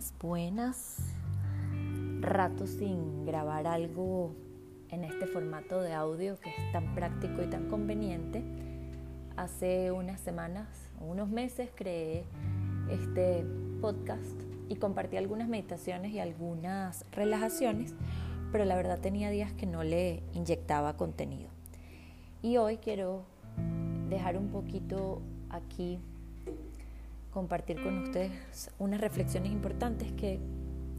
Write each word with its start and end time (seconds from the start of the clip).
buenas, 0.00 0.14
buenas. 0.20 0.96
Rato 2.20 2.66
sin 2.66 3.26
grabar 3.26 3.66
algo 3.66 4.34
en 4.88 5.04
este 5.04 5.26
formato 5.26 5.82
de 5.82 5.92
audio 5.92 6.38
que 6.40 6.48
es 6.48 6.72
tan 6.72 6.94
práctico 6.94 7.42
y 7.42 7.50
tan 7.50 7.68
conveniente. 7.68 8.42
Hace 9.36 9.90
unas 9.90 10.20
semanas, 10.20 10.68
unos 11.00 11.28
meses, 11.28 11.70
creé 11.74 12.24
este 12.90 13.44
podcast 13.82 14.40
y 14.70 14.76
compartí 14.76 15.18
algunas 15.18 15.48
meditaciones 15.48 16.12
y 16.12 16.18
algunas 16.18 17.04
relajaciones, 17.12 17.94
pero 18.52 18.64
la 18.64 18.76
verdad 18.76 19.00
tenía 19.00 19.28
días 19.28 19.52
que 19.52 19.66
no 19.66 19.84
le 19.84 20.22
inyectaba 20.32 20.96
contenido. 20.96 21.50
Y 22.42 22.56
hoy 22.56 22.78
quiero 22.78 23.24
dejar 24.08 24.38
un 24.38 24.48
poquito 24.48 25.20
aquí 25.50 25.98
compartir 27.30 27.82
con 27.82 28.02
ustedes 28.02 28.70
unas 28.78 29.00
reflexiones 29.00 29.52
importantes 29.52 30.12
que 30.12 30.40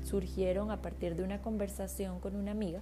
surgieron 0.03 0.71
a 0.71 0.81
partir 0.81 1.15
de 1.15 1.23
una 1.23 1.41
conversación 1.41 2.19
con 2.19 2.35
una 2.35 2.51
amiga, 2.51 2.81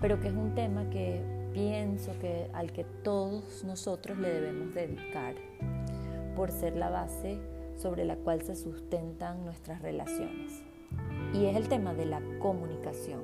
pero 0.00 0.20
que 0.20 0.28
es 0.28 0.34
un 0.34 0.54
tema 0.54 0.90
que 0.90 1.22
pienso 1.52 2.18
que 2.18 2.50
al 2.52 2.72
que 2.72 2.84
todos 2.84 3.64
nosotros 3.64 4.18
le 4.18 4.28
debemos 4.28 4.74
dedicar 4.74 5.34
por 6.36 6.50
ser 6.50 6.76
la 6.76 6.90
base 6.90 7.38
sobre 7.76 8.04
la 8.04 8.16
cual 8.16 8.42
se 8.42 8.54
sustentan 8.54 9.44
nuestras 9.44 9.80
relaciones. 9.82 10.62
Y 11.32 11.46
es 11.46 11.56
el 11.56 11.68
tema 11.68 11.94
de 11.94 12.06
la 12.06 12.20
comunicación. 12.40 13.20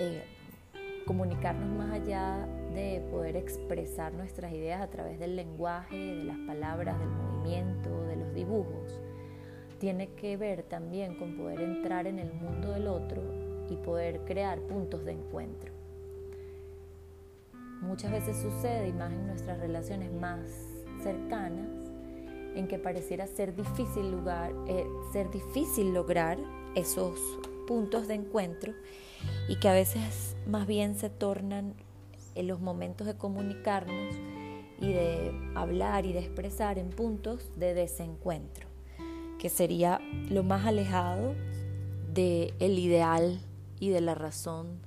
Eh, 0.00 0.24
comunicarnos 1.06 1.68
más 1.76 1.92
allá 1.92 2.46
de 2.74 3.02
poder 3.10 3.36
expresar 3.36 4.12
nuestras 4.14 4.52
ideas 4.52 4.80
a 4.80 4.88
través 4.88 5.18
del 5.18 5.36
lenguaje, 5.36 5.96
de 5.96 6.24
las 6.24 6.38
palabras, 6.38 6.98
del 6.98 7.08
movimiento, 7.08 8.02
de 8.04 8.16
los 8.16 8.34
dibujos, 8.34 9.00
tiene 9.78 10.08
que 10.14 10.36
ver 10.36 10.62
también 10.62 11.16
con 11.16 11.36
poder 11.36 11.60
entrar 11.60 12.06
en 12.06 12.18
el 12.18 12.32
mundo 12.32 12.70
del 12.70 12.86
otro 12.86 13.22
y 13.68 13.76
poder 13.76 14.20
crear 14.24 14.60
puntos 14.60 15.04
de 15.04 15.12
encuentro. 15.12 15.72
Muchas 17.82 18.12
veces 18.12 18.36
sucede, 18.38 18.88
y 18.88 18.92
más 18.92 19.12
en 19.12 19.26
nuestras 19.26 19.58
relaciones 19.58 20.10
más 20.12 20.40
cercanas, 21.02 21.68
en 22.54 22.66
que 22.66 22.78
pareciera 22.78 23.26
ser 23.26 23.54
difícil, 23.54 24.10
lugar, 24.10 24.52
eh, 24.68 24.86
ser 25.12 25.30
difícil 25.30 25.92
lograr 25.92 26.38
esos 26.74 27.18
puntos 27.66 28.08
de 28.08 28.14
encuentro 28.14 28.72
y 29.48 29.56
que 29.56 29.68
a 29.68 29.72
veces 29.72 30.36
más 30.46 30.66
bien 30.66 30.96
se 30.96 31.10
tornan 31.10 31.74
en 32.34 32.46
los 32.46 32.60
momentos 32.60 33.06
de 33.06 33.16
comunicarnos 33.16 34.14
y 34.80 34.92
de 34.92 35.32
hablar 35.54 36.06
y 36.06 36.12
de 36.12 36.20
expresar 36.20 36.78
en 36.78 36.90
puntos 36.90 37.50
de 37.56 37.74
desencuentro, 37.74 38.66
que 39.38 39.48
sería 39.48 40.00
lo 40.28 40.42
más 40.42 40.66
alejado 40.66 41.34
del 42.12 42.54
el 42.58 42.78
ideal 42.78 43.40
y 43.80 43.90
de 43.90 44.00
la 44.00 44.14
razón 44.14 44.80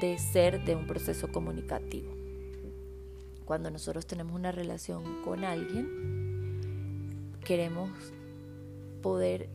de 0.00 0.18
ser 0.18 0.64
de 0.64 0.76
un 0.76 0.86
proceso 0.86 1.28
comunicativo. 1.32 2.12
Cuando 3.44 3.70
nosotros 3.70 4.06
tenemos 4.06 4.34
una 4.34 4.52
relación 4.52 5.22
con 5.24 5.44
alguien, 5.44 5.88
queremos 7.44 7.90
poder 9.02 9.48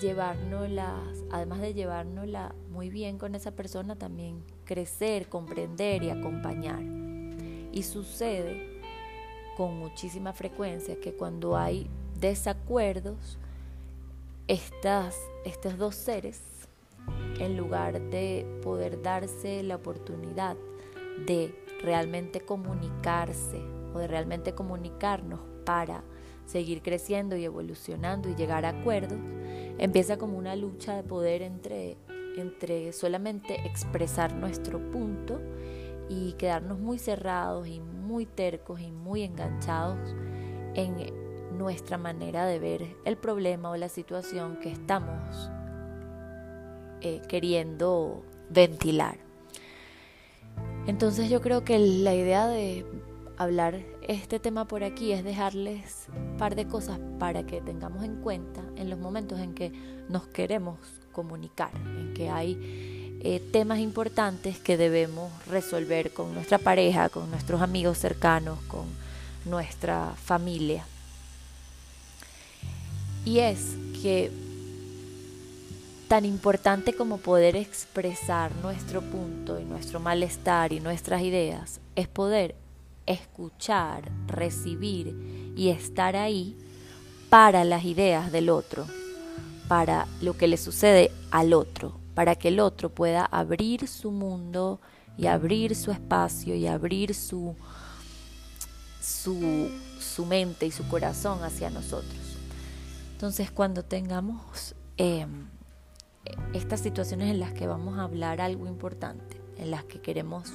llevárnoslas, 0.00 1.24
además 1.30 1.60
de 1.60 1.74
llevárnosla 1.74 2.54
muy 2.70 2.90
bien 2.90 3.18
con 3.18 3.34
esa 3.34 3.52
persona, 3.52 3.96
también 3.96 4.42
crecer, 4.64 5.28
comprender 5.28 6.02
y 6.02 6.10
acompañar. 6.10 6.82
Y 7.72 7.82
sucede 7.82 8.80
con 9.56 9.78
muchísima 9.78 10.32
frecuencia 10.32 11.00
que 11.00 11.14
cuando 11.14 11.56
hay 11.56 11.88
desacuerdos, 12.18 13.38
estas, 14.48 15.16
estos 15.44 15.78
dos 15.78 15.94
seres, 15.94 16.42
en 17.38 17.56
lugar 17.56 18.00
de 18.00 18.46
poder 18.62 19.02
darse 19.02 19.62
la 19.62 19.76
oportunidad 19.76 20.56
de 21.26 21.54
realmente 21.82 22.40
comunicarse 22.40 23.60
o 23.92 23.98
de 23.98 24.06
realmente 24.06 24.54
comunicarnos 24.54 25.40
para 25.64 26.02
seguir 26.46 26.82
creciendo 26.82 27.36
y 27.36 27.44
evolucionando 27.44 28.28
y 28.28 28.34
llegar 28.34 28.64
a 28.64 28.70
acuerdos, 28.70 29.18
empieza 29.78 30.16
como 30.16 30.38
una 30.38 30.56
lucha 30.56 30.96
de 30.96 31.02
poder 31.02 31.42
entre, 31.42 31.96
entre 32.36 32.92
solamente 32.92 33.66
expresar 33.66 34.34
nuestro 34.34 34.78
punto 34.90 35.40
y 36.08 36.32
quedarnos 36.34 36.78
muy 36.78 36.98
cerrados 36.98 37.66
y 37.66 37.80
muy 37.80 38.26
tercos 38.26 38.80
y 38.80 38.90
muy 38.90 39.22
enganchados 39.22 40.14
en 40.74 40.94
nuestra 41.56 41.98
manera 41.98 42.46
de 42.46 42.58
ver 42.58 42.96
el 43.04 43.16
problema 43.16 43.70
o 43.70 43.76
la 43.76 43.88
situación 43.88 44.58
que 44.60 44.70
estamos 44.70 45.50
eh, 47.00 47.22
queriendo 47.28 48.24
ventilar. 48.50 49.18
Entonces 50.86 51.30
yo 51.30 51.40
creo 51.40 51.64
que 51.64 51.78
la 51.78 52.14
idea 52.14 52.46
de 52.46 52.84
hablar 53.36 53.80
este 54.02 54.38
tema 54.38 54.66
por 54.66 54.84
aquí 54.84 55.12
es 55.12 55.24
dejarles 55.24 56.08
un 56.14 56.36
par 56.36 56.54
de 56.54 56.66
cosas 56.66 57.00
para 57.18 57.44
que 57.46 57.60
tengamos 57.60 58.04
en 58.04 58.20
cuenta 58.20 58.63
en 58.84 58.90
los 58.90 58.98
momentos 58.98 59.40
en 59.40 59.54
que 59.54 59.72
nos 60.08 60.26
queremos 60.28 60.78
comunicar, 61.12 61.70
en 61.74 62.14
que 62.14 62.28
hay 62.28 63.18
eh, 63.22 63.40
temas 63.52 63.78
importantes 63.78 64.58
que 64.58 64.76
debemos 64.76 65.32
resolver 65.46 66.12
con 66.12 66.34
nuestra 66.34 66.58
pareja, 66.58 67.08
con 67.08 67.30
nuestros 67.30 67.62
amigos 67.62 67.98
cercanos, 67.98 68.58
con 68.68 68.84
nuestra 69.46 70.12
familia. 70.22 70.84
Y 73.24 73.38
es 73.38 73.76
que 74.02 74.30
tan 76.08 76.26
importante 76.26 76.92
como 76.92 77.16
poder 77.16 77.56
expresar 77.56 78.54
nuestro 78.56 79.00
punto 79.00 79.58
y 79.58 79.64
nuestro 79.64 80.00
malestar 80.00 80.74
y 80.74 80.80
nuestras 80.80 81.22
ideas 81.22 81.80
es 81.96 82.08
poder 82.08 82.54
escuchar, 83.06 84.10
recibir 84.26 85.54
y 85.56 85.70
estar 85.70 86.16
ahí 86.16 86.56
para 87.34 87.64
las 87.64 87.82
ideas 87.82 88.30
del 88.30 88.48
otro, 88.48 88.86
para 89.66 90.06
lo 90.20 90.36
que 90.36 90.46
le 90.46 90.56
sucede 90.56 91.10
al 91.32 91.52
otro, 91.52 91.98
para 92.14 92.36
que 92.36 92.46
el 92.46 92.60
otro 92.60 92.90
pueda 92.90 93.24
abrir 93.24 93.88
su 93.88 94.12
mundo 94.12 94.80
y 95.18 95.26
abrir 95.26 95.74
su 95.74 95.90
espacio 95.90 96.54
y 96.54 96.68
abrir 96.68 97.12
su, 97.12 97.56
su, 99.02 99.68
su 99.98 100.26
mente 100.26 100.66
y 100.66 100.70
su 100.70 100.86
corazón 100.86 101.42
hacia 101.42 101.70
nosotros. 101.70 102.38
Entonces 103.14 103.50
cuando 103.50 103.82
tengamos 103.82 104.76
em, 104.96 105.48
estas 106.52 106.82
situaciones 106.82 107.32
en 107.32 107.40
las 107.40 107.52
que 107.52 107.66
vamos 107.66 107.98
a 107.98 108.04
hablar 108.04 108.40
algo 108.40 108.68
importante, 108.68 109.40
en 109.58 109.72
las 109.72 109.82
que 109.82 110.00
queremos 110.00 110.52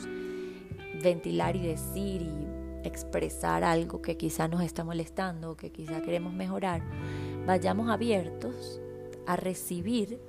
ventilar 1.03 1.57
y 1.57 1.59
decir 1.59 2.22
y 2.22 2.59
expresar 2.84 3.63
algo 3.63 4.01
que 4.01 4.17
quizá 4.17 4.47
nos 4.47 4.62
está 4.62 4.84
molestando, 4.84 5.56
que 5.56 5.72
quizá 5.72 6.01
queremos 6.01 6.34
mejorar, 6.34 6.81
vayamos 7.45 7.90
abiertos 7.90 8.81
a 9.25 9.35
recibir 9.35 10.19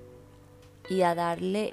y 0.88 1.02
a 1.02 1.14
darle 1.14 1.72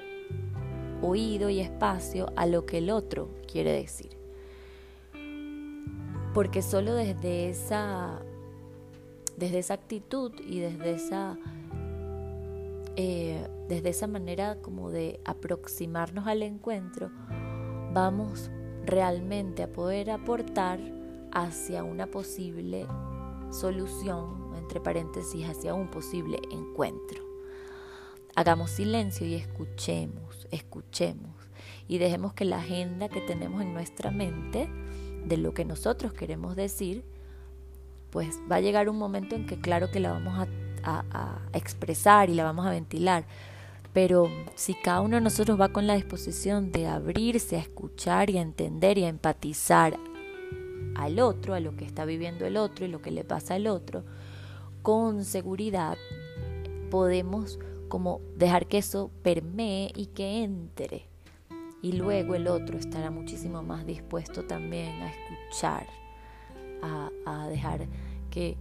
oído 1.01 1.49
y 1.49 1.59
espacio 1.59 2.31
a 2.35 2.45
lo 2.45 2.65
que 2.65 2.79
el 2.79 2.89
otro 2.89 3.29
quiere 3.51 3.71
decir. 3.71 4.17
Porque 6.33 6.61
solo 6.61 6.93
desde 6.93 7.49
esa, 7.49 8.21
desde 9.37 9.59
esa 9.59 9.73
actitud 9.73 10.31
y 10.39 10.59
desde 10.59 10.91
esa, 10.91 11.37
eh, 12.95 13.47
desde 13.67 13.89
esa 13.89 14.07
manera 14.07 14.57
como 14.61 14.91
de 14.91 15.19
aproximarnos 15.25 16.27
al 16.27 16.43
encuentro, 16.43 17.09
vamos 17.93 18.51
realmente 18.87 19.63
a 19.63 19.67
poder 19.67 20.09
aportar 20.09 20.79
hacia 21.31 21.83
una 21.83 22.07
posible 22.07 22.87
solución, 23.51 24.55
entre 24.57 24.79
paréntesis, 24.79 25.47
hacia 25.47 25.73
un 25.73 25.89
posible 25.89 26.39
encuentro. 26.51 27.23
Hagamos 28.35 28.71
silencio 28.71 29.27
y 29.27 29.35
escuchemos, 29.35 30.47
escuchemos 30.51 31.35
y 31.87 31.97
dejemos 31.97 32.33
que 32.33 32.45
la 32.45 32.59
agenda 32.59 33.09
que 33.09 33.21
tenemos 33.21 33.61
en 33.61 33.73
nuestra 33.73 34.09
mente 34.09 34.69
de 35.25 35.37
lo 35.37 35.53
que 35.53 35.65
nosotros 35.65 36.13
queremos 36.13 36.55
decir, 36.55 37.03
pues 38.09 38.39
va 38.49 38.57
a 38.57 38.61
llegar 38.61 38.89
un 38.89 38.97
momento 38.97 39.35
en 39.35 39.45
que 39.45 39.59
claro 39.59 39.91
que 39.91 39.99
la 39.99 40.11
vamos 40.13 40.47
a, 40.83 41.03
a 41.11 41.41
expresar 41.53 42.29
y 42.29 42.35
la 42.35 42.45
vamos 42.45 42.65
a 42.65 42.69
ventilar, 42.69 43.25
pero 43.97 44.29
si 44.53 44.75
cada 44.75 45.01
uno 45.01 45.15
de 45.15 45.23
nosotros 45.23 45.59
va 45.59 45.69
con 45.69 45.87
la 45.87 45.95
disposición 45.95 46.71
de 46.71 46.85
abrirse 46.85 47.55
a 47.55 47.61
escuchar 47.61 48.29
y 48.29 48.37
a 48.37 48.43
entender 48.43 48.99
y 48.99 49.05
a 49.05 49.09
empatizar 49.09 49.97
al 50.95 51.19
otro, 51.19 51.55
a 51.55 51.59
lo 51.59 51.75
que 51.75 51.85
está 51.85 52.05
viviendo 52.05 52.45
el 52.45 52.57
otro 52.57 52.85
y 52.85 52.89
lo 52.89 53.01
que 53.01 53.09
le 53.09 53.23
pasa 53.23 53.55
al 53.55 53.65
otro, 53.65 54.03
con 54.83 55.25
seguridad 55.25 55.97
podemos 56.91 57.57
como 57.87 58.21
dejar 58.35 58.67
que 58.67 58.77
eso 58.77 59.09
permee 59.23 59.91
y 59.95 60.05
que 60.05 60.43
entre. 60.43 61.07
Y 61.81 61.93
luego 61.93 62.35
el 62.35 62.47
otro 62.49 62.77
estará 62.77 63.09
muchísimo 63.09 63.63
más 63.63 63.83
dispuesto 63.87 64.45
también 64.45 65.01
a 65.01 65.09
escuchar, 65.09 65.87
a, 66.83 67.09
a 67.25 67.47
dejar 67.47 67.87
que 68.29 68.57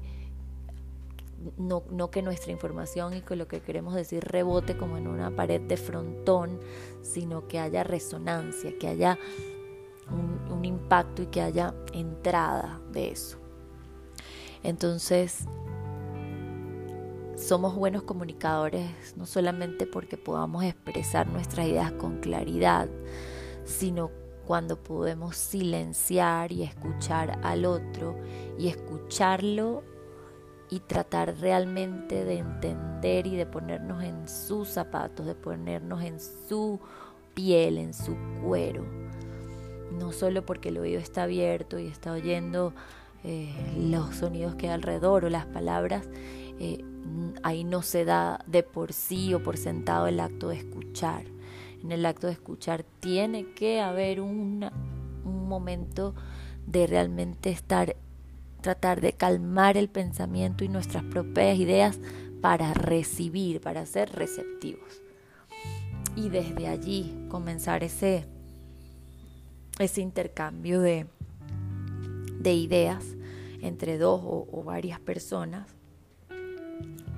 no, 1.59 2.11
que 2.11 2.23
nuestra 2.23 2.53
información 2.53 3.15
y 3.15 3.21
que 3.21 3.37
lo 3.37 3.47
que 3.49 3.61
queremos 3.61 3.95
decir 3.95 4.25
rebote 4.25 4.77
como 4.77 4.97
en 4.97 5.07
una 5.07 5.35
pared 5.35 5.61
de 5.61 5.77
frontón, 5.77 6.61
sino 7.03 7.47
que 7.47 7.59
haya 7.59 7.85
resonancia, 7.85 8.77
que 8.79 8.89
haya 8.89 9.19
un, 10.11 10.53
un 10.53 10.65
impacto 10.65 11.23
y 11.23 11.27
que 11.27 11.43
haya 11.43 11.75
entrada 11.93 12.81
de 12.93 13.11
eso. 13.11 13.39
Entonces, 14.63 15.47
somos 17.37 17.75
buenos 17.75 18.03
comunicadores 18.03 19.15
no 19.17 19.27
solamente 19.27 19.87
porque 19.87 20.17
podamos 20.17 20.65
expresar 20.65 21.27
nuestras 21.29 21.67
ideas 21.67 21.93
con 21.93 22.19
claridad, 22.19 22.89
sino 23.65 24.11
cuando 24.47 24.83
podemos 24.83 25.37
silenciar 25.37 26.53
y 26.53 26.63
escuchar 26.63 27.39
al 27.43 27.67
otro 27.67 28.17
y 28.59 28.69
escucharlo 28.69 29.83
y 30.71 30.81
tratar 30.81 31.39
realmente 31.39 32.25
de 32.25 32.39
entender 32.39 33.27
y 33.27 33.37
de 33.37 33.47
ponernos 33.47 34.03
en 34.03 34.29
sus 34.29 34.69
zapatos, 34.69 35.27
de 35.27 35.35
ponernos 35.35 36.03
en 36.03 36.19
su 36.21 36.81
piel, 37.35 37.79
en 37.79 37.95
su 37.95 38.17
cuero. 38.43 38.85
No 39.99 40.13
solo 40.13 40.45
porque 40.45 40.71
el 40.71 40.79
oído 40.79 40.99
está 40.99 41.25
abierto 41.25 41.79
y 41.79 41.87
está 41.87 42.13
oyendo 42.13 42.75
eh, 43.25 43.55
los 43.79 44.17
sonidos 44.17 44.55
que 44.57 44.67
hay 44.69 44.75
alrededor 44.75 45.25
o 45.25 45.31
las 45.31 45.47
palabras, 45.47 46.09
eh, 46.59 46.85
ahí 47.43 47.65
no 47.65 47.83
se 47.83 48.05
da 48.05 48.45
de 48.47 48.63
por 48.63 48.93
sí 48.93 49.35
o 49.35 49.43
por 49.43 49.57
sentado 49.57 50.07
el 50.07 50.21
acto 50.21 50.49
de 50.49 50.57
escuchar. 50.57 51.25
En 51.83 51.93
el 51.93 52.05
acto 52.05 52.27
de 52.27 52.33
escuchar 52.33 52.85
tiene 53.01 53.53
que 53.55 53.81
haber 53.81 54.21
un 54.21 54.69
momento 55.25 56.15
de 56.67 56.87
realmente 56.87 57.51
estar, 57.51 57.97
tratar 58.67 59.01
de 59.01 59.13
calmar 59.13 59.77
el 59.77 59.89
pensamiento 59.89 60.65
y 60.65 60.69
nuestras 60.69 61.05
propias 61.05 61.59
ideas 61.59 61.99
para 62.41 62.75
recibir, 62.75 63.61
para 63.61 63.87
ser 63.87 64.11
receptivos. 64.11 65.03
Y 66.17 66.29
desde 66.29 66.67
allí 66.67 67.15
comenzar 67.29 67.85
ese, 67.85 68.27
ese 69.79 70.01
intercambio 70.01 70.81
de, 70.81 71.07
de 72.41 72.55
ideas 72.55 73.05
entre 73.61 73.99
dos 73.99 74.21
o 74.25 74.63
varias 74.65 75.01
personas 75.01 75.77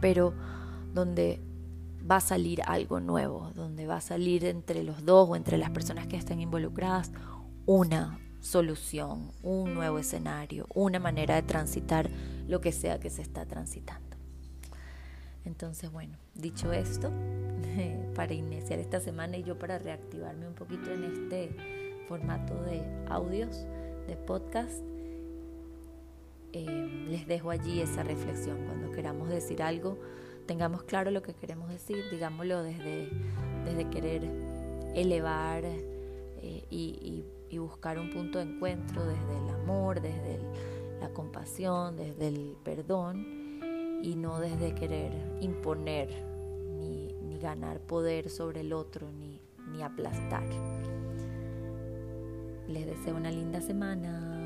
pero 0.01 0.33
donde 0.95 1.41
va 2.11 2.17
a 2.17 2.21
salir 2.21 2.63
algo 2.63 3.01
nuevo, 3.01 3.53
donde 3.55 3.87
va 3.87 3.97
a 3.97 4.01
salir 4.01 4.45
entre 4.45 4.83
los 4.83 5.05
dos 5.05 5.29
o 5.29 5.37
entre 5.37 5.59
las 5.59 5.71
personas 5.71 6.07
que 6.07 6.17
estén 6.17 6.41
involucradas 6.41 7.13
una 7.67 8.19
solución, 8.41 9.33
un 9.43 9.75
nuevo 9.75 9.99
escenario, 9.99 10.67
una 10.75 10.99
manera 10.99 11.35
de 11.35 11.43
transitar 11.43 12.11
lo 12.47 12.61
que 12.61 12.73
sea 12.73 13.01
que 13.01 13.11
se 13.11 13.23
está 13.23 13.47
transitando. 13.47 14.17
Entonces, 15.45 15.91
bueno, 15.91 16.19
dicho 16.35 16.73
esto, 16.73 17.11
para 18.15 18.35
iniciar 18.35 18.79
esta 18.79 19.01
semana 19.01 19.39
y 19.39 19.43
yo 19.43 19.59
para 19.59 19.79
reactivarme 19.79 20.47
un 20.47 20.55
poquito 20.55 20.91
en 20.93 21.05
este 21.05 21.57
formato 22.07 22.63
de 22.63 22.83
audios, 23.09 23.65
de 24.07 24.17
podcast, 24.17 24.83
eh, 26.53 27.07
les 27.09 27.27
dejo 27.27 27.51
allí 27.51 27.81
esa 27.81 28.03
reflexión. 28.03 28.59
Cuando 28.67 28.91
queramos 28.93 29.29
decir 29.29 29.63
algo, 29.63 29.99
tengamos 30.47 30.83
claro 30.85 31.11
lo 31.11 31.23
que 31.23 31.35
queremos 31.35 31.69
decir, 31.69 32.05
digámoslo 32.11 32.63
desde, 32.63 33.11
desde 33.65 33.91
querer 33.91 34.23
elevar 34.95 35.63
eh, 35.65 36.65
y, 36.71 37.25
buscar 37.57 37.99
un 37.99 38.11
punto 38.11 38.39
de 38.39 38.45
encuentro, 38.45 39.03
desde 39.07 39.39
el 39.39 39.55
amor, 39.55 40.03
desde 40.03 40.39
la 41.01 41.09
compasión, 41.09 41.97
desde 41.97 42.29
el 42.29 42.57
perdón 42.63 44.01
y 44.03 44.15
no 44.17 44.39
desde 44.41 44.75
querer 44.75 45.13
imponer 45.41 46.11
ni, 46.79 47.15
ni 47.23 47.39
ganar 47.39 47.81
poder 47.81 48.29
sobre 48.29 48.61
el 48.61 48.75
otro 48.75 49.11
ni, 49.11 49.41
ni 49.73 49.83
aplastar. 49.83 50.45
Les 52.69 52.85
deseo 52.85 53.17
una 53.17 53.31
linda 53.31 53.63
semana. 53.63 54.38